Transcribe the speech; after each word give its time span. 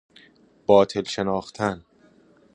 باطل 0.65 1.03
شناختن 1.03 1.85